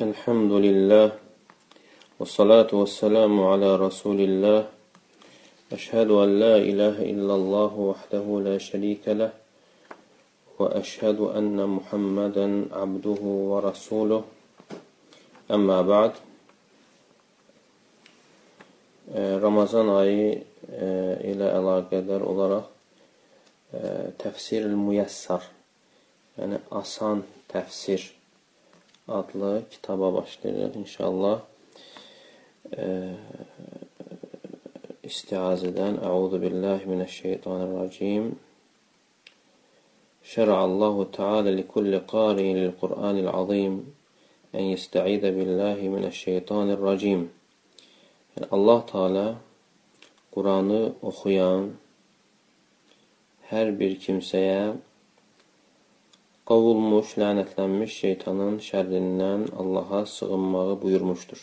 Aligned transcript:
الحمد 0.00 0.52
لله 0.52 1.12
والصلاة 2.20 2.68
والسلام 2.72 3.40
على 3.40 3.76
رسول 3.76 4.20
الله 4.20 4.68
أشهد 5.72 6.10
أن 6.10 6.40
لا 6.40 6.56
إله 6.56 7.00
إلا 7.00 7.34
الله 7.34 7.72
وحده 7.72 8.24
لا 8.44 8.58
شريك 8.58 9.08
له 9.08 9.32
وأشهد 10.58 11.20
أن 11.20 11.56
محمدا 11.56 12.68
عبده 12.72 13.22
ورسوله 13.24 14.24
أما 15.50 15.82
بعد 15.82 16.12
ayı 19.96 20.44
e, 20.76 20.86
ilə 21.32 21.48
əlaqədar 21.56 22.20
olaraq 22.20 22.68
e, 23.72 23.80
təfsir-ül 24.20 24.76
müyəssar, 24.76 25.40
yəni 26.36 26.60
asan 26.68 27.24
təfsir 27.48 28.12
adlı 29.07 29.63
kitaba 29.71 30.13
başlayırıq 30.13 30.77
inşallah. 30.83 31.41
E, 32.77 32.85
istiazədən 35.03 35.99
Əuzu 36.11 36.41
billahi 36.45 36.89
minəşşeytanirracim. 36.93 38.31
شرع 40.23 40.65
الله 40.65 40.95
تعالى 41.03 41.49
لكل 41.59 41.99
قارئ 41.99 42.53
للقرآن 42.53 43.17
العظيم 43.25 43.73
أن 44.55 44.63
يستعيذ 44.73 45.21
بالله 45.21 45.79
من 45.95 46.03
الشيطان 46.05 46.67
الرجيم 46.77 47.29
Yəni 48.31 48.47
Allah 48.51 48.85
Teala 48.87 49.35
Quranı 50.31 50.93
oxuyan 51.03 51.73
hər 53.51 53.73
bir 53.79 53.97
kimsəyə 53.99 54.77
qovulmuş, 56.49 57.15
lənətlənmiş 57.21 57.91
şeytanın 58.01 58.59
şərrindən 58.67 59.47
Allaha 59.61 60.05
sığınmağı 60.05 60.81
buyurmuşdur. 60.81 61.41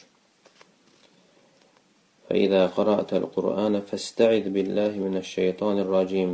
فَإِذَا 2.29 2.63
قَرَأْتَ 2.77 3.11
الْقُرْآنَ 3.21 3.75
فَاسْتَعِذْ 3.89 4.45
بِاللَّهِ 4.55 4.93
مِنَ 5.07 5.15
الشَّيْطَانِ 5.25 5.77
الرَّجِيمِ 5.85 6.33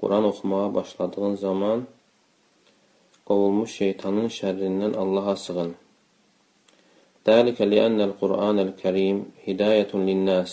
Quran 0.00 0.24
oxumağa 0.24 0.74
başladığın 0.74 1.34
zaman 1.34 1.86
qovulmuş 3.26 3.70
şeytanın 3.80 4.28
şərrindən 4.38 4.96
Allaha 4.96 5.36
sığın. 5.36 5.74
ذلك 7.30 7.58
لأن 7.72 7.98
القرآن 8.08 8.58
الكريم 8.66 9.16
هداية 9.46 9.92
للناس 10.08 10.52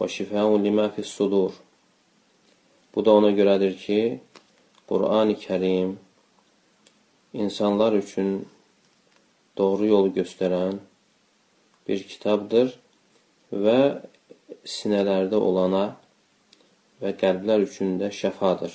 وشفاء 0.00 0.64
lima 0.64 0.88
fis 0.88 1.06
sudur. 1.06 1.52
Bu 2.94 3.04
da 3.04 3.10
ona 3.12 3.30
görədir 3.30 3.76
ki, 3.76 4.20
Qur'an-ı 4.88 5.32
Kərim 5.32 5.90
insanlar 7.32 7.96
üçün 7.98 8.46
doğru 9.58 9.86
yol 9.86 10.08
göstərən 10.16 10.78
bir 11.88 12.02
kitabdır 12.08 12.72
və 13.52 13.78
sinələrdə 14.74 15.36
olana 15.50 15.84
və 17.02 17.14
qəlblər 17.20 17.66
üçün 17.66 17.96
də 18.00 18.12
şəfadır. 18.14 18.74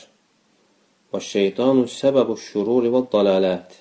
Və 1.11 1.21
şeytanu 1.23 1.85
səbəbu 1.91 2.35
şururi 2.47 2.91
və 2.93 3.05
dalalət 3.13 3.77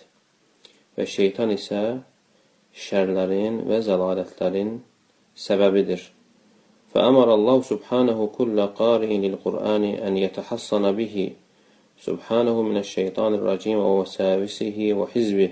və 0.97 1.07
şeytan 1.17 1.55
isə 1.57 1.81
şərlərin 2.87 3.65
və 3.71 3.81
zəlalətlərin 3.89 4.77
səbəbidir. 5.47 6.13
فأمر 6.97 7.29
الله 7.35 7.63
سبحانه 7.63 8.19
كل 8.39 8.59
قارئ 8.81 9.13
للقرآن 9.25 9.85
أن 10.07 10.17
يتحصن 10.17 10.85
به 10.93 11.33
Subhanahu 12.02 12.64
minəşşeytanirracim 12.66 13.78
və 13.78 13.90
vəsəvisihi 14.00 14.88
və 14.98 15.04
hizbih. 15.12 15.52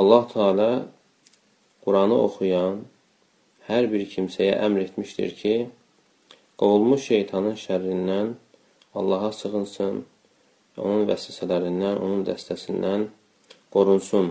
Allah 0.00 0.22
Teala 0.30 0.68
Quranı 1.84 2.16
oxuyan 2.24 2.78
hər 3.66 3.88
bir 3.92 4.06
kimsəyə 4.12 4.54
əmr 4.64 4.86
etmişdir 4.86 5.34
ki, 5.40 5.52
qovulmuş 6.62 7.02
şeytanın 7.10 7.58
şərrindən 7.60 8.30
Allaha 8.96 9.28
sığınsın, 9.38 9.98
onun 10.80 11.04
vəsvəsələrindən, 11.10 12.00
onun 12.06 12.22
dəstəsindən 12.24 13.04
qorunsun. 13.76 14.30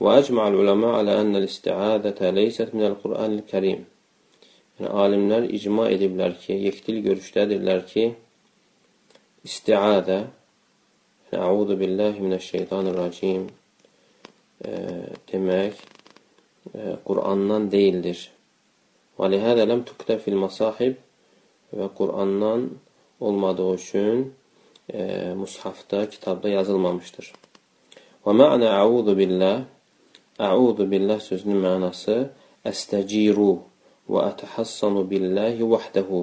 Və 0.00 0.14
əcməl 0.22 0.56
uləmə 0.62 0.94
alə 1.02 1.18
ənəl 1.24 1.44
istiədətə 1.50 2.30
leysət 2.38 2.72
minəl 2.72 2.96
Qur'anil 3.04 3.44
kərim. 3.52 3.84
Yəni, 4.78 4.88
alimlər 5.04 5.50
icma 5.60 5.90
ediblər 5.92 6.38
ki, 6.46 6.56
yekdil 6.68 7.02
görüşdədirlər 7.10 7.84
ki, 7.92 8.06
istiadə, 9.48 10.26
Əudu 11.28 11.74
billahi 11.76 12.22
minəşşeytanirracim 12.24 13.42
e, 14.64 14.70
demək 15.28 15.76
e, 16.72 16.94
Qurandan 17.04 17.66
deyildir. 17.68 18.22
Və 19.20 19.28
lihədə 19.34 19.66
ləm 19.68 19.82
tüqtə 19.88 20.16
fil 20.24 20.38
masahib 20.40 20.96
və 21.76 21.90
Qurandan 21.98 22.64
olmadığı 23.20 23.74
üçün 23.74 24.22
e, 24.88 25.34
mushafda, 25.36 26.06
kitabda 26.08 26.48
yazılmamışdır. 26.54 27.28
Və 28.24 28.36
mə'nə 28.40 28.72
əudu 28.78 29.16
billah 29.18 29.66
Əudu 30.38 30.84
billah 30.86 31.18
sözünün 31.18 31.58
mənası 31.64 32.28
əstəciru 32.62 33.52
və 34.06 34.20
ətəhassanu 34.30 35.02
billahi 35.10 35.66
vəhdəhu. 35.66 36.20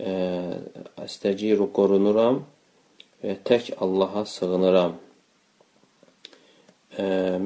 Əstəciru 0.00 1.68
qorunuram 1.76 2.40
və 3.22 3.36
tək 3.44 3.74
Allaha 3.84 4.24
sığınıram. 4.24 4.96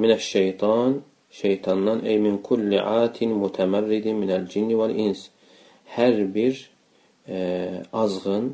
Minəş-şeytan 0.00 1.00
şeytandan 1.40 2.04
ey 2.06 2.18
min 2.18 2.36
kulli 2.48 2.78
atin 2.80 3.32
mutəmərridin 3.42 4.16
minəl 4.22 4.44
cinni 4.52 4.76
vəl 4.78 4.92
ins. 5.06 5.28
Hər 5.96 6.20
bir 6.34 6.60
e, 7.28 7.38
azğın, 7.92 8.46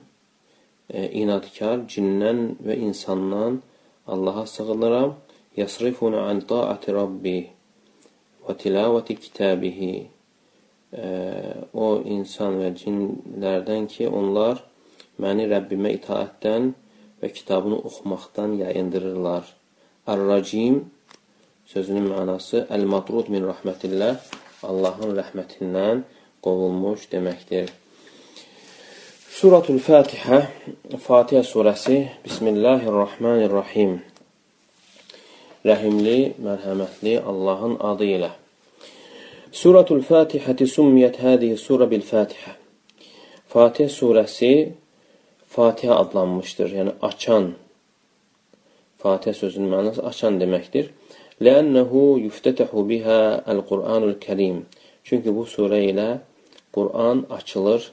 e, 0.89 1.09
inadkar 1.23 1.85
cindən 1.93 2.41
və 2.67 2.79
insandan 2.89 3.61
Allaha 4.07 4.47
sığınıram 4.47 5.15
yasrifunu 5.57 6.23
an 6.31 6.41
taati 6.53 6.95
rabbi 6.97 7.39
və 8.47 8.57
tilavəti 8.63 9.19
kitabihi 9.25 9.93
o 10.93 11.89
insan 12.05 12.59
və 12.61 12.73
cinlərdən 12.81 13.87
ki, 13.93 14.09
onlar 14.09 14.63
məni 15.23 15.47
Rəbbimə 15.51 15.93
itaətdən 15.99 16.73
və 17.23 17.33
kitabını 17.37 17.79
oxumaqdan 17.87 18.57
yayındırırlar. 18.63 19.45
Ar-racim 20.11 20.81
sözünün 21.71 22.09
mənası 22.11 22.65
əl-matrud 22.73 23.31
min 23.31 23.45
rəhmətillah 23.47 24.17
Allahın 24.67 25.15
rəhmətindən 25.21 26.03
qovulmuş 26.43 27.07
deməkdir. 27.13 27.71
Suratul 29.31 29.79
Fatihə 29.81 30.43
Fatihə 31.07 31.45
surəsi 31.47 32.01
Bismillahirrahmanirrahim 32.25 34.01
rəhimli, 35.65 36.35
mərhəmətli 36.41 37.19
Allahın 37.21 37.77
adı 37.93 38.09
ilə. 38.17 38.31
Suratul 39.61 39.99
Fatihəti 40.01 40.65
summiyyət 40.65 41.19
hədihi 41.21 41.57
surə 41.61 41.85
bil 41.91 42.01
Fatihə. 42.07 42.55
Fatihə 43.53 43.91
surəsi 43.93 44.53
Fatihə 45.53 45.99
adlanmışdır, 46.01 46.71
yəni 46.79 46.95
açan. 47.09 47.51
Fatihə 49.03 49.35
sözünün 49.37 49.69
mənası 49.75 50.07
açan 50.11 50.39
deməkdir. 50.41 50.89
Lənnəhu 51.45 52.05
yuftətəhu 52.23 52.87
bihə 52.89 53.19
əl-Qur'anul 53.53 54.17
Kərim. 54.23 54.63
Çünki 55.05 55.37
bu 55.37 55.45
surə 55.51 55.83
ilə 55.91 56.09
Qur'an 56.73 57.27
açılır, 57.29 57.91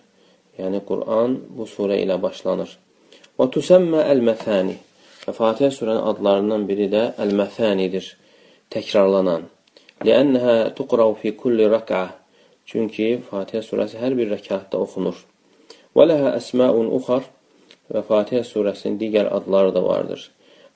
yəni 0.62 0.84
Qur'an 0.88 1.36
bu 1.58 1.68
surə 1.68 2.00
ilə 2.06 2.16
başlanır. 2.24 2.72
Və 3.36 3.50
tusəmmə 3.58 4.08
əl-məfəni. 4.14 4.80
Və 5.28 5.36
Fatihə 5.42 5.74
surənin 5.82 6.08
adlarından 6.14 6.64
biri 6.72 6.88
də 6.96 7.10
Əl-Məfənidir, 7.28 8.14
təkrarlanan. 8.72 9.50
Ləənnəhə 10.06 10.76
tuqrav 10.78 11.16
fi 11.22 11.34
kulli 11.38 11.66
rəkə. 11.72 12.04
Çünki 12.68 13.16
Fatihə 13.30 13.64
surəsi 13.66 13.98
hər 14.02 14.14
bir 14.20 14.30
rəkatda 14.36 14.78
oxunur. 14.84 15.18
Və 15.96 16.06
ləhə 16.10 16.34
əsməun 16.38 16.92
uxar 17.00 17.26
və 17.94 18.04
Fatihə 18.06 18.44
surəsinin 18.46 19.00
digər 19.02 19.32
adları 19.34 19.72
da 19.76 19.82
vardır. 19.86 20.20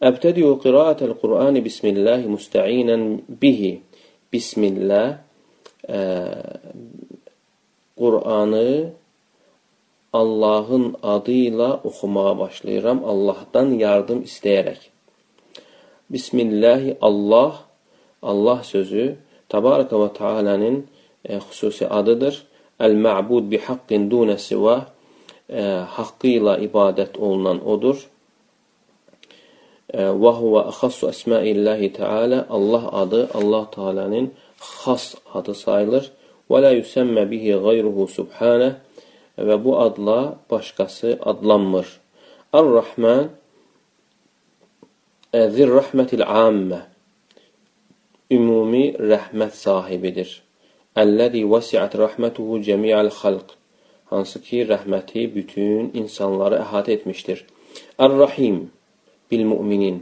Əbtədiyu 0.02 0.56
qiraətəl 0.64 1.14
Qur'ani 1.22 1.62
bismillahi 1.62 2.32
müstəinən 2.32 3.04
bihi. 3.42 3.76
Bismillah 4.34 5.20
ə, 5.86 6.02
Qur'anı 8.00 8.70
Allahın 10.14 10.96
adı 11.04 11.32
ilə 11.32 11.70
oxumağa 11.88 12.34
başlayıram, 12.40 13.04
Allahdan 13.06 13.78
yardım 13.80 14.24
istəyərək. 14.28 14.90
Bismillahi 16.12 16.98
Allah, 17.02 17.62
Allah 18.22 18.64
sözü 18.64 19.16
Tabaraka 19.50 19.98
və 19.98 20.10
Teala'nın 20.18 20.78
e, 21.26 21.38
xüsusi 21.38 21.88
adıdır. 21.88 22.38
Əl-mə'bud 22.82 23.50
bi 23.52 23.60
haqqin 23.62 24.08
dunə 24.12 24.38
siva 24.40 24.78
e, 25.50 25.62
haqqı 25.98 26.38
ilə 26.38 26.58
ibadət 26.68 27.20
olunan 27.20 27.62
odur. 27.66 28.00
Və 29.92 30.32
huve 30.38 30.62
ahassu 30.72 31.10
əsmaillahi 31.10 31.90
teala 31.92 32.46
Allah 32.50 32.86
adı 33.02 33.26
Allah 33.36 33.66
Teala'nın 33.74 34.30
xas 34.62 35.16
adı 35.36 35.56
sayılır. 35.56 36.06
Və 36.48 36.62
la 36.64 36.72
yusammə 36.78 37.26
bihi 37.28 37.58
gayruhu 37.66 38.08
subhanə 38.08 38.70
və 39.36 39.58
bu 39.64 39.76
adla 39.80 40.38
başqası 40.52 41.18
adlanmır. 41.20 41.88
Ar-Rahman 42.54 43.30
Zir-Rahmətil 45.32 46.24
Ammə 46.24 46.91
Ümumi 48.32 48.86
rəhmət 49.14 49.58
sahibidir. 49.60 50.38
Əlləzi 51.02 51.42
vəsiət 51.56 51.98
rəhmətuhu 52.00 52.62
cəmi'əl 52.68 53.12
xalq 53.22 53.58
Hansı 54.12 54.42
ki, 54.44 54.58
rəhməti 54.68 55.22
bütün 55.36 55.94
insanları 56.02 56.58
əhatə 56.66 56.92
etmişdir. 56.98 57.46
Ar-Rahim 58.06 58.58
bil 59.32 59.44
müminin 59.52 60.02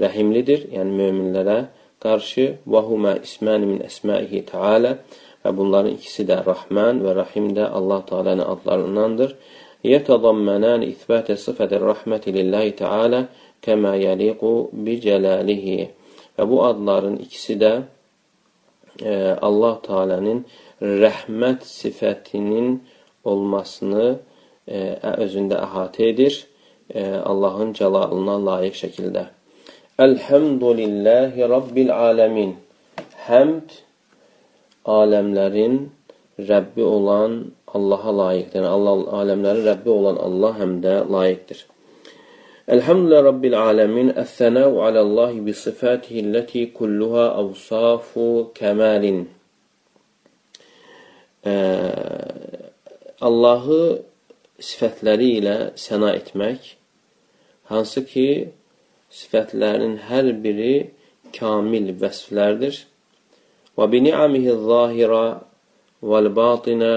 rəhimlidir, 0.00 0.62
yəni 0.76 0.94
möminlərə 1.00 1.56
qarşı 2.04 2.46
və 2.72 2.80
huma 2.86 3.12
ismani 3.26 3.68
min 3.72 3.82
əsmaihi 3.88 4.40
taala 4.52 4.94
və 5.44 5.52
bunların 5.58 5.98
ikisi 5.98 6.24
də 6.30 6.38
Rahman 6.46 7.02
və 7.04 7.14
Rahim 7.20 7.50
də 7.58 7.68
Allah 7.80 8.00
Taala'nın 8.08 8.46
adlarındandır. 8.54 9.36
Yetadammanan 9.92 10.80
isbat 10.92 11.28
sıfatir 11.44 11.84
rahmeti 11.90 12.34
lillahi 12.38 12.72
taala 12.82 13.20
kema 13.62 13.94
yaliqu 14.06 14.70
bi 14.72 15.00
celalihi. 15.04 15.78
Və 16.40 16.46
bu 16.48 16.62
adların 16.64 17.18
ikisi 17.20 17.58
də 17.60 17.70
e, 19.04 19.36
Allah 19.44 19.74
Taala'nın 19.84 20.38
rəhmət 20.80 21.66
sifətinin 21.68 22.78
olmasını 23.28 24.06
e, 24.64 24.78
özündə 25.26 25.58
əhatə 25.60 26.06
edir. 26.14 26.38
E, 26.88 27.04
Allahın 27.32 27.74
cəlalına 27.76 28.38
layiq 28.46 28.78
şəkildə. 28.80 29.26
Elhamdülillahi 30.00 31.48
Rabbil 31.52 31.92
alemin. 31.92 32.54
Həmd 33.28 33.76
aləmlərin 34.88 35.76
Rəbbi 36.40 36.88
olan 36.88 37.36
Allaha 37.76 38.16
layiqdir. 38.22 38.64
Allah, 38.64 39.04
aləmlərin 39.20 39.68
Rəbbi 39.68 39.92
olan 39.92 40.16
Allah 40.24 40.56
həm 40.62 40.78
də 40.86 40.96
layiqdir. 41.04 41.66
Elhamdülillah 42.70 43.24
Rabbil 43.24 43.54
alemin. 43.58 44.12
Əs-sənəu 44.14 44.76
aləllahi 44.86 45.40
bi 45.42 45.50
sifatihi 45.50 46.22
ləti 46.30 46.60
kulluha 46.70 47.24
avsafu 47.40 48.26
kəmalin. 48.54 49.24
Allahı 53.28 53.80
sifətləri 54.68 55.32
ilə 55.40 55.56
səna 55.86 56.12
etmək, 56.20 56.70
hansı 57.72 58.04
ki, 58.12 58.28
sifətlərinin 59.18 59.98
hər 60.06 60.30
biri 60.46 60.72
kamil 61.34 61.90
vəsflərdir. 62.04 62.84
Və 63.74 63.90
bi 63.90 64.04
ni'amihi 64.06 64.58
zahira 64.70 65.26
vəl 66.14 66.30
batinə 66.38 66.96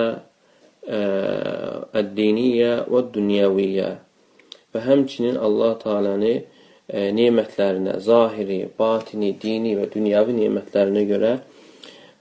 əd-diniyyə 1.97 2.73
və 2.93 3.07
dünyəviyyə 3.17 3.93
və 4.73 4.83
həmçinin 4.87 5.39
Allah 5.39 5.77
Teala'nı 5.81 6.33
e, 6.33 6.43
nemətlərinə, 7.17 7.97
zahiri, 8.03 8.61
batini, 8.79 9.33
dini 9.41 9.75
və 9.79 9.89
dünyəvi 9.93 10.35
nemətlərinə 10.41 11.03
görə 11.09 11.33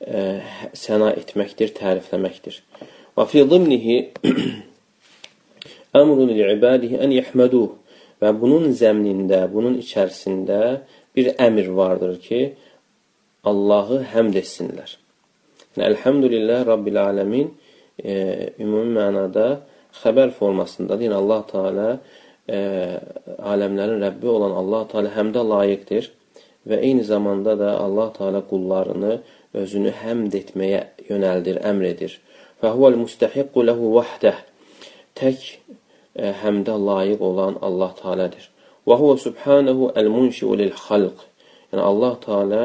e, 0.01 0.41
səna 0.77 1.13
etməkdir, 1.21 1.75
tərifləməkdir. 1.79 2.63
Və 3.17 3.29
fi 3.29 3.45
zimnihi 3.49 3.99
əmrun 6.01 6.33
li-ibadihi 6.33 7.01
ən 7.05 7.13
yəhməduh 7.19 7.71
Və 8.23 8.31
bunun 8.39 8.71
zəmnində, 8.79 9.49
bunun 9.51 9.75
içərisində 9.83 10.59
bir 11.17 11.33
əmr 11.43 11.73
vardır 11.75 12.19
ki, 12.23 12.43
Allahı 13.51 13.99
həmd 14.13 14.39
etsinlər. 14.39 14.95
Yəni, 15.75 15.87
Elhamdülillah 15.89 16.63
Rabbil 16.69 17.01
Aləmin 17.03 17.49
e, 17.99 18.15
ümumi 18.63 18.95
mənada 18.95 19.47
xəbər 19.99 20.31
formasındadır. 20.37 21.09
Yəni, 21.09 21.19
Allah 21.19 21.43
Teala 21.51 21.89
e, 22.49 22.59
aləmlərin 23.53 24.03
Rəbbi 24.03 24.29
olan 24.29 24.57
Allah 24.61 24.87
Teala 24.91 25.15
həmdə 25.17 25.45
layiqdir 25.53 26.11
və 26.69 26.79
eyni 26.81 27.05
zamanda 27.05 27.57
da 27.59 27.77
Allah 27.81 28.13
Teala 28.17 28.43
qullarını 28.49 29.19
özünü 29.55 29.93
həmd 30.03 30.37
etməyə 30.39 30.85
yönəldir, 31.11 31.61
əmr 31.71 31.91
edir. 31.93 32.19
Fəhvəl 32.63 32.99
müstəhiqqu 33.03 33.67
ləhu 33.69 33.93
vahdə 33.97 34.37
tək 35.19 35.57
həmdə 36.43 36.77
layiq 36.89 37.21
olan 37.25 37.59
Allah 37.63 37.95
Taala'dır. 38.01 38.49
Və 38.87 38.99
huve 38.99 39.19
subhanahu 39.23 39.93
el-munşi'u 39.97 40.57
lil-xalq. 40.59 41.19
Yəni 41.73 41.83
Allah 41.83 42.15
Taala 42.27 42.63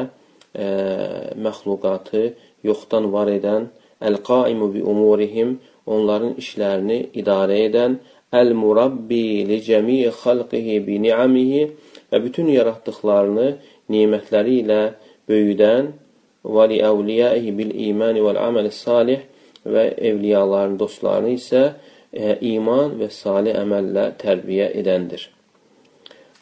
e, 0.54 0.66
məxluqatı 1.38 2.32
yoxdan 2.66 3.12
var 3.12 3.30
edən, 3.30 3.68
el-qaimu 4.02 4.72
bi 4.74 4.82
umurihim, 4.82 5.58
onların 5.86 6.34
işlərini 6.42 6.98
idarə 7.20 7.58
edən, 7.68 7.98
el-murabbi 8.32 9.46
li 9.48 9.58
cəmi'i 9.64 10.12
xalqihi 10.22 10.80
bi 10.86 10.98
ni'amihi 11.04 11.62
və 12.12 12.20
bütün 12.24 12.50
yaratdıqlarını 12.52 13.48
nemətləri 13.92 14.60
ilə 14.64 14.80
böyüdən 15.28 15.92
və 16.44 16.68
li 16.70 16.80
əvliyaihi 16.84 17.54
bil 17.56 17.72
imani 17.88 18.24
vəl 18.24 18.40
amali 18.40 18.72
salih 18.72 19.24
və 19.64 19.84
evliyaların 20.10 20.78
dostlarını 20.80 21.34
isə 21.36 21.62
e, 22.12 22.36
iman 22.54 22.96
və 23.00 23.10
salih 23.12 23.56
əməllə 23.58 24.12
tərbiyə 24.20 24.72
edəndir. 24.80 25.28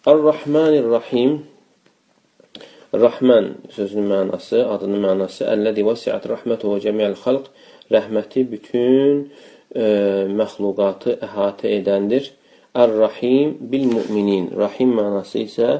Ar-Rahmanir-Rahim 0.07 1.43
Rahman 2.95 3.57
sözünün 3.75 4.07
mənası, 4.09 4.63
adının 4.73 5.03
mənası 5.03 5.45
Əlləzi 5.51 5.83
vəsiət 5.85 6.29
rəhmətuhu 6.31 6.79
cəmiyyəl 6.85 7.17
xalq 7.19 7.51
rəhməti 7.93 8.45
bütün 8.49 9.27
e, 9.75 9.87
məxluqatı 10.41 11.19
əhatə 11.27 11.73
edəndir. 11.79 12.33
Ar-Rahim 12.75 13.57
bil-müminin 13.73 14.51
Rahim 14.57 14.93
mənası 14.99 15.47
isə 15.47 15.71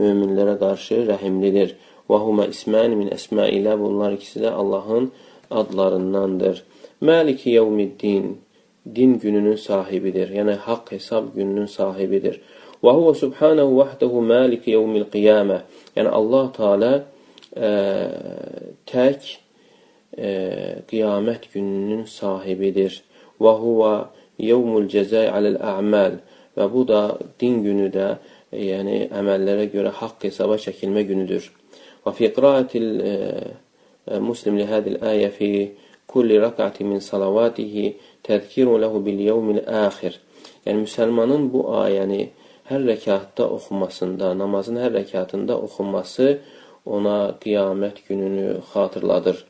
möminlərə 0.00 0.56
qarşı 0.62 1.04
rəhimlidir. 1.10 1.76
Və 2.06 2.18
huma 2.22 2.46
ismən 2.52 2.94
min 2.96 3.10
əsmailə 3.14 3.74
bunlar 3.80 4.14
ikisi 4.16 4.44
də 4.44 4.52
Allahın 4.54 5.10
adlarındandır. 5.50 6.62
Maliki 7.00 7.50
yevmiddin 7.50 8.36
din 8.94 9.18
gününün 9.18 9.56
sahibidir. 9.56 10.30
Yəni 10.30 10.54
haqq 10.66 10.92
hesab 10.96 11.34
gününün 11.34 11.66
sahibidir. 11.66 12.40
Və 12.82 12.92
huve 12.94 13.14
subhanahu 13.18 13.78
vahdehu 13.80 14.22
malik 14.22 14.68
yevmil 14.68 15.08
qiyamə. 15.12 15.62
Yəni 15.96 16.12
Allah 16.18 16.46
Teala 16.56 16.92
ə, 16.94 17.02
e, 17.56 17.70
tək 18.86 19.32
ə, 19.32 19.38
e, 20.16 20.30
qiyamət 20.90 21.50
gününün 21.54 22.04
sahibidir. 22.10 23.02
Və 23.42 23.52
huve 23.60 23.92
yevmul 24.42 24.88
cəzai 24.92 25.26
aləl 25.32 25.58
a'mal. 25.74 26.20
Və 26.56 26.66
bu 26.72 26.86
da 26.88 27.02
din 27.40 27.62
günü 27.64 27.90
də, 27.92 28.08
yəni 28.52 29.06
əməllərə 29.12 29.68
görə 29.72 29.92
haqq 30.00 30.28
hesaba 30.28 30.56
çəkilmə 30.62 31.04
günüdür. 31.08 31.50
Və 32.04 32.14
fi 32.16 32.30
qiraatil 32.32 32.86
e, 33.02 33.14
Muslim 34.22 34.56
li 34.60 34.66
hadil 34.70 35.00
ayə 35.02 35.30
fi 35.34 35.50
kulli 36.06 36.38
rak'ati 36.40 36.86
min 36.86 37.02
salavatihi 37.02 37.86
təzkiru 38.26 38.78
ləhu 38.82 39.02
bil 39.06 39.20
yevmil 39.26 39.64
əxir. 39.66 40.20
Yəni, 40.64 40.84
müsəlmanın 40.86 41.48
bu 41.52 41.66
ayəni 41.82 42.22
hər 42.70 42.86
rəkatda 42.86 43.48
oxunmasında, 43.56 44.32
namazın 44.38 44.78
hər 44.82 44.94
rəkatında 45.00 45.58
oxunması 45.66 46.38
ona 46.86 47.18
qiyamət 47.42 48.02
gününü 48.08 48.60
xatırladır. 48.72 49.42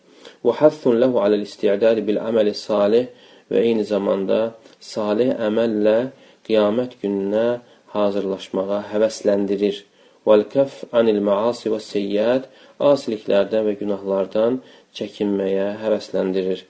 Və 0.45 0.57
həthun 0.61 0.99
ləhu 1.02 1.21
aləl 1.23 1.45
isti'dədi 1.45 2.05
bil 2.09 2.19
əməli 2.21 2.55
salih 2.57 3.07
və 3.50 3.62
eyni 3.68 3.84
zamanda 3.88 4.40
salih 4.92 5.32
əməllə 5.48 5.96
qiyamət 6.46 6.96
gününə 7.02 7.46
hazırlaşmağa 7.94 8.80
həvəsləndirir. 8.92 9.82
Vəl-kəf 10.26 10.80
anil 10.98 11.20
maasi 11.28 11.70
və 11.70 11.78
seyyət 11.82 12.48
asiliklərdən 12.92 13.66
və 13.68 13.74
günahlardan 13.80 14.60
çəkinməyə 14.98 15.68
həvəsləndirir. 15.82 16.64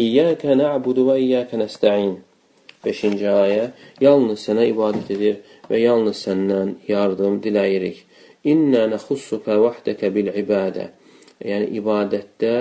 İyyəkə 0.00 0.54
nə'budu 0.60 1.06
və 1.08 1.16
iyyəkə 1.24 1.58
nəstəin. 1.58 2.20
5-ci 2.84 3.26
ayə. 3.28 3.64
Yalnız 4.00 4.46
sənə 4.46 4.68
ibadət 4.70 5.10
edir 5.16 5.40
və 5.68 5.82
yalnız 5.82 6.22
səndən 6.26 6.76
yardım 6.88 7.40
diləyirik. 7.44 8.04
İnnə 8.46 8.86
nəxussuka 8.94 9.58
vahdəkə 9.60 10.08
bil 10.14 10.30
ibadə. 10.32 10.86
Yəni, 11.44 11.74
ibadətdə 11.80 12.54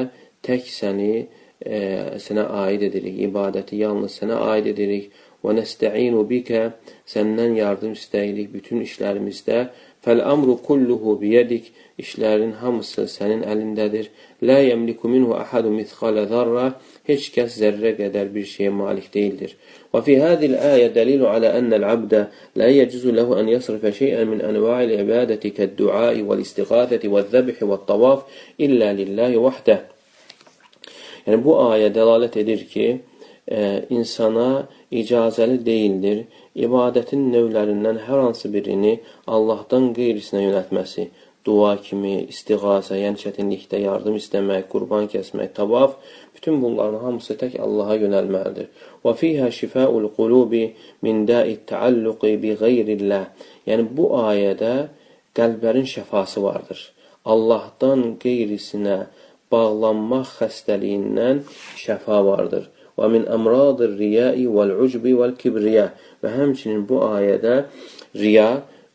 tək 0.43 0.67
səni 0.71 1.27
e, 1.65 2.05
sana 2.19 2.49
ait 2.49 2.83
edirik. 2.83 3.21
İbadeti 3.21 3.75
yalnız 3.75 4.11
sana 4.11 4.35
ait 4.35 4.67
edirik. 4.67 5.11
Ve 5.45 5.55
nesta'inu 5.55 6.29
bike 6.29 6.69
senden 7.05 7.53
yardım 7.53 7.93
isteyirik 7.93 8.53
bütün 8.53 8.81
işlerimizde. 8.81 9.69
Fel 10.01 10.31
amru 10.31 10.61
kulluhu 10.61 11.21
biyedik. 11.21 11.71
İşlerin 11.97 12.51
hamısı 12.51 13.07
senin 13.07 13.43
elindedir. 13.43 14.11
La 14.43 14.57
yemliku 14.59 15.09
minhu 15.09 15.35
ahadun 15.35 15.73
mithqala 15.73 16.25
zarra. 16.25 16.73
Hiç 17.07 17.31
kes 17.31 17.53
zerre 17.53 17.97
kadar 17.97 18.35
bir 18.35 18.45
şeye 18.45 18.69
malik 18.69 19.13
değildir. 19.13 19.57
Ve 19.95 20.01
fi 20.01 20.21
hadil 20.21 20.61
aya 20.61 20.95
delilu 20.95 21.27
ala 21.27 21.57
enel 21.57 21.93
abde 21.93 22.27
la 22.57 22.67
yecizu 22.67 23.15
lehu 23.15 23.39
en 23.39 23.47
yasrife 23.47 23.91
şey'en 23.91 24.27
min 24.27 24.39
enva'il 24.39 24.99
ibadeti 24.99 25.53
ked 25.53 25.77
du'a 25.77 26.11
vel 26.11 26.39
istiğâfeti 26.39 27.11
ve'z-zebhi 27.11 27.65
ve't-tavaf 27.65 28.19
illa 28.57 28.87
lillahi 28.87 29.43
vahdehu. 29.43 29.98
Yəni 31.29 31.43
bu 31.45 31.53
ayə 31.61 31.91
dəlalət 31.93 32.39
edir 32.41 32.65
ki, 32.73 32.87
e, 33.45 33.61
insana 33.93 34.65
icazəli 34.89 35.59
deyildir 35.61 36.23
ibadətin 36.65 37.27
növlərindən 37.33 38.01
hər 38.07 38.23
hansı 38.23 38.49
birini 38.49 38.95
Allahdan 39.29 39.91
qeyrisinə 39.93 40.41
yönətməsi, 40.47 41.05
dua 41.45 41.75
kimi, 41.85 42.15
istiğasə, 42.33 42.97
yəni 42.97 43.21
çətinlikdə 43.21 43.83
yardım 43.83 44.17
istəmək, 44.17 44.65
qurban 44.73 45.05
kəsmək, 45.13 45.53
tavaf, 45.59 45.95
bütün 46.33 46.57
bunların 46.63 47.05
hamısı 47.05 47.37
tək 47.43 47.59
Allaha 47.61 47.99
yönəlməlidir. 48.01 48.73
Və 49.05 49.13
fiyhə 49.21 49.53
şifəul 49.53 50.09
qulubi 50.17 50.63
min 51.05 51.27
da'it 51.29 51.67
ta'alluqi 51.69 52.35
bi 52.41 52.57
qeyrillah. 52.63 53.29
Yəni 53.69 53.85
bu 53.97 54.09
ayədə 54.25 54.73
qəlblərin 55.37 55.85
şəfası 55.93 56.41
vardır. 56.41 56.81
Allahdan 57.29 58.15
qeyrisinə 58.23 59.05
bağlanmaq 59.53 60.33
xəstəliyindən 60.39 61.43
şəfa 61.83 62.19
vardır. 62.25 62.67
Və 62.99 63.07
min 63.13 63.25
əmradir 63.31 63.95
riyai 63.99 64.45
vəl-ucbi 64.55 65.13
vəl-kibriyə 65.21 65.85
və 66.23 66.33
həmçinin 66.35 66.83
bu 66.89 66.99
ayədə 67.07 67.55
riya, 68.21 68.49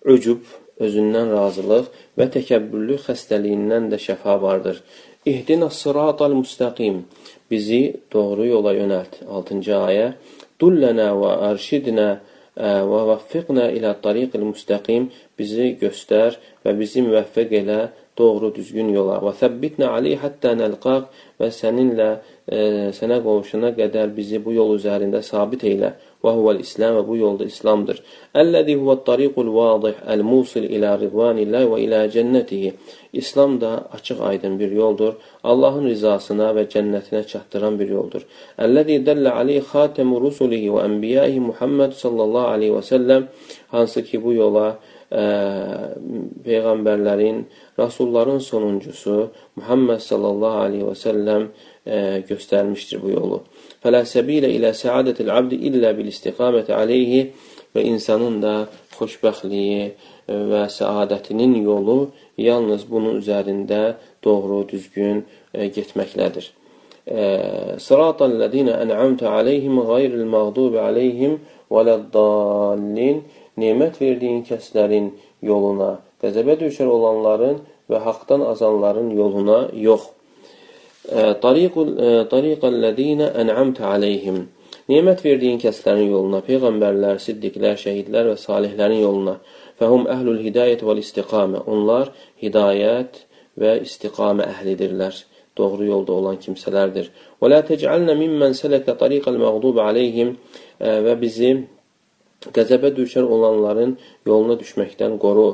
ucub, 0.04 0.44
özündən 0.84 1.30
razılıq 1.32 1.88
və 2.18 2.28
təkəbbürlük 2.37 3.06
xəstəliyindən 3.08 3.88
də 3.92 4.00
şəfa 4.06 4.37
vardır. 4.42 4.82
İhdina 5.25 5.70
sıratal 5.70 6.34
müstəqim 6.37 7.02
bizi 7.50 7.96
doğru 8.12 8.46
yola 8.46 8.75
yönəlt. 8.76 9.23
6-cı 9.25 9.75
ayə. 9.78 10.08
Dullənə 10.61 11.08
və 11.20 11.30
arşidnə 11.49 12.08
və 12.90 13.00
vəffiqnə 13.11 13.70
ilə 13.78 13.94
tariqil 14.04 14.44
müstəqim 14.50 15.08
bizi 15.38 15.73
göstər 15.80 16.37
və 16.64 16.75
bizi 16.78 17.02
müvəffəq 17.06 17.54
elə 17.62 17.80
doğru 18.18 18.52
düzgün 18.54 18.92
yola. 18.94 19.18
Və 19.25 19.35
səbbitnə 19.40 19.90
aleyh 19.97 20.21
həttə 20.23 20.54
nəlqaq 20.59 21.06
və 21.40 21.50
səninlə 21.50 22.09
e, 22.47 22.59
sənə 22.94 23.18
qovuşana 23.25 23.73
qədər 23.78 24.12
bizi 24.14 24.38
bu 24.44 24.54
yol 24.54 24.76
üzərində 24.76 25.23
sabit 25.23 25.64
eylə. 25.71 25.94
Və 26.25 26.33
huvəl 26.33 26.61
İslam 26.62 26.94
və 26.97 27.02
bu 27.09 27.18
yolda 27.21 27.44
İslamdır. 27.50 27.99
Əlləzi 28.40 28.78
huvət 28.80 29.02
tariqul 29.09 29.50
vadih 29.52 29.99
əl-musil 30.14 30.64
ilə 30.71 30.94
ridvanillah 31.02 31.66
və 31.73 31.80
ilə 31.85 32.04
cənnətihi. 32.14 32.73
İslam 33.21 33.59
da 33.61 33.73
açıq 33.99 34.23
aydın 34.30 34.56
bir 34.59 34.73
yoldur. 34.73 35.18
Allahın 35.44 35.90
rizasına 35.90 36.54
və 36.56 36.64
cənnətinə 36.73 37.26
çatdıran 37.26 37.76
bir 37.80 37.92
yoldur. 37.99 38.25
Əlləzi 38.59 39.02
dəllə 39.04 39.35
aleyh 39.42 39.66
xatəmu 39.75 40.23
rusulihi 40.23 40.73
və 40.73 40.87
ənbiyəhi 40.88 41.44
Muhammed 41.50 41.99
sallallahu 41.99 42.56
aleyhi 42.56 42.78
və 42.78 42.85
səlləm 42.92 43.28
hansı 43.75 44.06
ki 44.06 44.23
bu 44.25 44.33
yola 44.38 44.66
ə, 45.14 45.25
peyğəmbərlərin, 46.44 47.44
rasulların 47.78 48.40
sonuncusu 48.42 49.30
Muhammed 49.61 50.02
sallallahu 50.02 50.62
aleyhi 50.66 50.88
və 50.88 50.97
səlləm 50.99 51.47
ə, 51.47 52.00
göstərmişdir 52.30 53.02
bu 53.02 53.12
yolu. 53.14 53.42
Fələ 53.85 54.02
səbilə 54.09 54.50
ilə 54.56 54.75
səadətil 54.76 55.30
abdi 55.35 55.61
illə 55.71 55.94
bil 55.97 56.11
istiqaməti 56.11 56.75
aleyhi 56.75 57.23
və 57.75 57.87
insanın 57.92 58.40
da 58.42 58.56
xoşbəxtliyi 58.99 59.87
və 60.50 60.66
səadətinin 60.73 61.56
yolu 61.62 62.11
yalnız 62.40 62.85
bunun 62.90 63.23
üzərində 63.23 63.97
doğru, 64.25 64.64
düzgün 64.71 65.25
ə, 65.54 65.71
getməklədir. 65.75 66.50
Sıratal 67.04 68.38
ləzinə 68.40 68.78
ən'amtə 68.80 69.28
aleyhim 69.28 69.76
qayril 69.85 70.25
məğdubi 70.25 70.78
aleyhim 70.80 71.35
vələddallin 71.68 73.18
nemət 73.61 74.00
verdiyin 74.00 74.42
kəslərin 74.49 75.12
yoluna, 75.44 75.99
qəzəbə 76.23 76.56
düşər 76.62 76.88
olanların 76.90 77.61
və 77.90 77.99
haqdan 78.04 78.42
azanların 78.49 79.11
yoluna 79.14 79.68
yox. 79.76 80.11
Tariqəl-ləzinə 81.44 83.26
ən'amtə 83.42 83.84
aleyhim. 83.92 84.49
Nemət 84.88 85.20
verdiyin 85.25 85.61
kəslərin 85.61 86.08
yoluna, 86.11 86.40
peyğəmbərlər, 86.44 87.20
siddiqlər, 87.20 87.76
şəhidlər 87.80 88.25
və 88.32 88.37
salihlərin 88.40 89.00
yoluna. 89.02 89.38
Fəhum 89.80 90.08
əhlül 90.12 90.40
hidayət 90.44 90.80
və 90.84 90.96
istiqamə. 91.00 91.58
Onlar 91.68 92.06
hidayət 92.42 93.12
və 93.61 93.78
istiqamə 93.84 94.44
əhlidirlər. 94.54 95.14
Doğru 95.56 95.84
yolda 95.87 96.12
olan 96.12 96.37
kimsələrdir. 96.42 97.06
Və 97.40 97.46
la 97.52 97.61
tec'alna 97.62 98.14
mimmen 98.18 98.52
seleke 98.58 98.96
tariqal 98.99 99.37
məğdub 99.38 99.76
aleyhim 99.84 100.34
və 100.80 101.14
bizi 101.20 101.50
qəzəbə 102.56 102.90
düşər 102.96 103.24
olanların 103.24 103.96
yoluna 104.26 104.58
düşməkdən 104.60 105.16
qoru. 105.22 105.48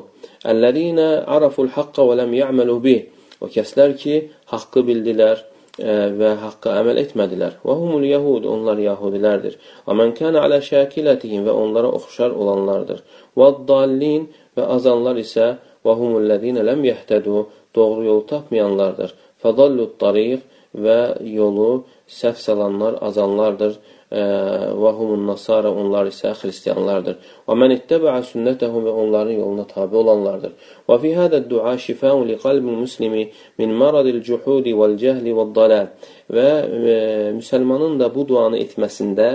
Əlləzinə 0.50 1.08
araful 1.36 1.70
haqqa 1.76 2.06
və 2.08 2.18
ləm 2.22 2.34
ya'malu 2.40 2.76
bih. 2.86 3.06
O 3.40 3.48
kəslər 3.52 3.94
ki, 4.00 4.16
haqqı 4.52 4.82
bildilər 4.88 5.40
ə, 5.40 6.10
və 6.18 6.34
haqqa 6.42 6.74
əməl 6.82 7.00
etmədilər. 7.04 7.56
Və 7.64 7.76
humul 7.80 8.04
yahud, 8.08 8.48
onlar 8.54 8.80
yahudilərdir. 8.82 9.56
Və 9.86 9.96
mən 10.00 10.14
kənə 10.18 10.42
alə 10.44 10.60
şəkilətihim 10.66 11.46
və 11.48 11.54
onlara 11.62 11.92
oxşar 12.00 12.34
olanlardır. 12.36 13.02
Və 13.38 13.50
dallin 13.68 14.28
və 14.58 14.68
azanlar 14.76 15.20
isə 15.22 15.54
və 15.86 15.96
humullədinə 15.96 16.66
ləm 16.66 16.84
yəhtədu, 16.90 17.46
doğru 17.76 18.08
yol 18.08 18.24
tapmayanlardır. 18.28 19.14
Fədallut 19.40 19.96
tariq 20.02 20.42
və 20.76 20.98
yolu 21.26 21.84
səhv 22.10 22.36
salanlar 22.38 22.98
azanlardır 23.02 23.78
və 24.10 24.90
humun 24.98 25.22
nasara 25.26 25.70
onlar 25.70 26.08
isə 26.10 26.32
xristianlardır. 26.34 27.18
Və 27.46 27.54
mən 27.54 27.74
ittəbəə 27.76 28.24
sünnətəhum 28.26 28.86
və 28.88 28.94
onların 29.04 29.38
yoluna 29.38 29.66
tabi 29.70 29.96
olanlardır. 30.02 30.56
Və 30.88 30.98
fi 31.02 31.12
hədə 31.14 31.42
dua 31.50 31.76
şifəun 31.78 32.26
li 32.26 32.38
qalbil 32.42 32.80
muslimi 32.82 33.28
min 33.58 33.74
maradil 33.82 34.18
cuhudi 34.26 34.74
vəl 34.74 34.96
cəhli 34.98 35.34
vəl 35.38 35.54
dalal. 35.54 35.92
Və 36.26 36.48
e, 36.66 36.96
müsəlmanın 37.38 38.00
da 38.02 38.10
bu 38.14 38.26
duanı 38.26 38.58
etməsində 38.64 39.28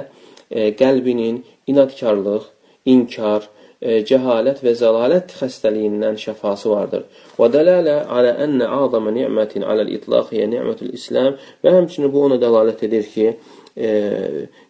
e, 0.51 0.71
qəlbinin 0.75 1.43
inadkarlıq, 1.71 2.51
inkar, 2.85 3.47
e, 3.47 3.64
cəhalət 3.81 4.61
və 4.65 4.73
zəlalət 4.79 5.35
xəstəliyindən 5.39 6.17
şəfası 6.21 6.71
vardır. 6.71 7.05
Və 7.39 7.49
dələlə 7.53 7.97
alə 8.17 8.31
ənə 8.45 8.69
azamə 8.79 9.13
ni'mətin 9.15 9.65
aləl 9.67 9.91
itlaq 9.97 10.31
hiyə 10.33 10.47
ni'mətul 10.53 10.93
İslam 10.95 11.35
və 11.63 11.75
həmçinin 11.75 12.11
bu 12.13 12.25
ona 12.29 12.39
dəlalət 12.41 12.85
edir 12.87 13.05
ki, 13.11 13.27
e, 13.75 13.89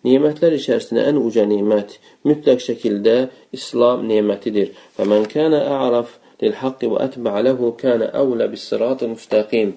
nimətlər 0.07 0.57
içərisində 0.57 1.05
ən 1.09 1.21
uca 1.21 1.45
nimət 1.49 1.99
mütləq 2.27 2.63
şəkildə 2.65 3.17
İslam 3.55 4.07
nemətidir. 4.09 4.73
Və 4.97 5.07
mən 5.11 5.29
kənə 5.31 5.61
a'raf 5.77 6.17
lil 6.41 6.57
haqqi 6.61 6.89
və 6.91 7.05
ətbə 7.07 7.37
ləhu 7.47 7.71
kənə 7.81 8.11
əvlə 8.21 8.49
bis 8.51 8.67
sıratı 8.71 9.11
müstəqim. 9.13 9.75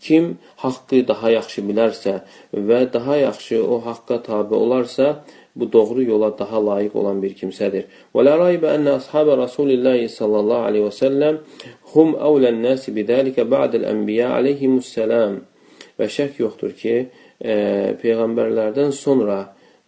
Kim 0.00 0.36
haqqı 0.62 1.02
daha 1.08 1.32
yaxşı 1.34 1.64
bilərsə 1.66 2.20
və 2.54 2.84
daha 2.92 3.16
yaxşı 3.18 3.58
o 3.66 3.80
haqqa 3.82 4.22
tabi 4.22 4.54
olarsa, 4.54 5.24
bu 5.58 5.72
doğru 5.72 6.02
yola 6.02 6.38
daha 6.38 6.66
layiq 6.66 6.96
olan 7.00 7.22
bir 7.22 7.34
kimsədir. 7.40 7.84
Və 8.14 8.24
la 8.24 8.36
raybə 8.38 8.72
ənə 8.78 8.96
ashabə 9.00 9.36
Rasulillahi 9.42 10.08
sallallahu 10.08 10.70
aleyhi 10.70 10.86
və 10.86 10.94
səlləm 11.02 11.38
hum 11.92 12.14
əvlən 12.30 12.62
nəsi 12.64 12.94
bidəlikə 12.98 13.46
ba'dəl 13.50 13.86
ənbiyə 13.92 14.32
aleyhimussalam. 14.38 15.40
Və 15.98 16.06
şək 16.16 16.38
yoxdur 16.44 16.74
ki, 16.78 16.96
e, 17.42 17.54
peyğəmbərlərdən 18.02 18.92
sonra 18.94 19.40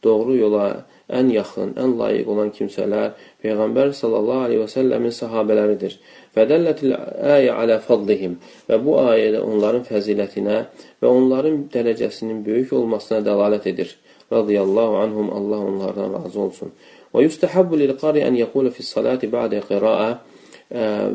doğru 0.05 0.37
yola 0.41 0.67
ən 1.11 1.31
yaxın, 1.35 1.75
ən 1.79 1.97
layiq 1.99 2.29
olan 2.31 2.51
kimsələr 2.55 3.15
Peyğəmbər 3.43 3.93
sallallahu 3.97 4.47
aleyhi 4.47 4.63
və 4.63 4.69
səlləmin 4.75 5.15
sahabələridir. 5.17 5.97
Fədəllətil 6.37 6.95
əyə 7.37 7.57
alə 7.63 7.81
fadlihim 7.87 8.37
və 8.69 8.79
bu 8.85 8.99
ayədə 9.03 9.41
onların 9.43 9.87
fəzilətinə 9.89 10.61
və 11.03 11.09
onların 11.11 11.65
dərəcəsinin 11.75 12.45
böyük 12.47 12.75
olmasına 12.81 13.23
dəlalət 13.27 13.71
edir. 13.73 13.97
Radiyallahu 14.33 14.97
anhum, 14.97 15.33
Allah 15.33 15.61
onlardan 15.71 16.13
razı 16.15 16.41
olsun. 16.41 16.73
Və 17.15 17.25
yüstəhəbbu 17.27 17.79
lil-qari 17.81 18.23
ən 18.23 18.37
yəqulu 18.39 18.71
fis-salati 18.75 19.31
ba'də 19.31 19.63
qira'a 19.67 20.11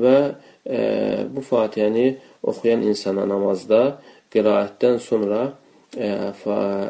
və 0.03 0.17
e, 0.67 0.79
bu 1.31 1.41
fatihəni 1.41 2.07
oxuyan 2.43 2.84
insana 2.84 3.24
namazda 3.29 4.01
qiraətdən 4.34 5.00
sonra 5.00 5.53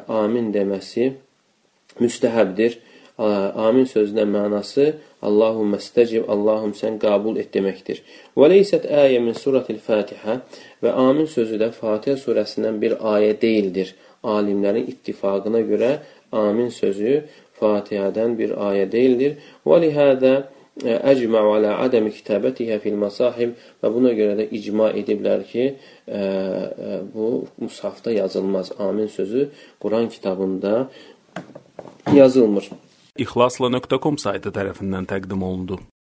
amin 0.07 0.49
deməsi 0.53 1.11
müstəhəbdir. 2.01 2.79
Amin 3.17 3.85
sözünün 3.85 4.27
mənası 4.27 4.95
Allahumma 5.27 5.79
stəcib, 5.81 6.27
Allahum 6.31 6.73
sən 6.77 6.99
qəbul 7.01 7.39
et 7.41 7.51
deməkdir. 7.55 8.01
Və 8.37 8.49
leysət 8.53 8.87
əyə 9.03 9.21
min 9.25 9.37
suratil 9.37 9.79
Fatihə 9.87 10.39
və 10.83 10.93
amin 11.05 11.29
sözü 11.31 11.59
də 11.61 11.71
Fatihə 11.75 12.17
surəsindən 12.21 12.81
bir 12.83 12.97
ayə 13.13 13.33
deyildir. 13.41 13.95
Alimlərin 14.35 14.87
ittifaqına 14.93 15.61
görə 15.69 15.91
amin 16.31 16.69
sözü 16.73 17.23
Fatihədən 17.59 18.37
bir 18.39 18.55
ayə 18.69 18.85
deyildir. 18.91 19.39
Və 19.65 19.81
lihədə 19.85 20.35
əcma'u 20.83 21.53
alə 21.55 21.75
adəmi 21.85 22.11
kitabətihə 22.11 22.81
fil 22.83 22.97
masahib 22.99 23.53
və 23.81 23.91
buna 23.95 24.11
görə 24.17 24.35
də 24.41 24.47
icma 24.57 24.89
ediblər 24.99 25.45
ki, 25.47 25.69
ə, 25.71 26.19
ə, 26.19 26.97
bu 27.13 27.45
mushafda 27.63 28.11
yazılmaz. 28.11 28.73
Amin 28.79 29.07
sözü 29.07 29.49
Quran 29.79 30.09
kitabında 30.09 30.89
yazılmır. 32.13 32.69
İxlasla.com 33.15 34.17
saytı 34.19 34.51
tərəfindən 34.51 35.05
təqdim 35.07 35.43
olundu. 35.47 35.77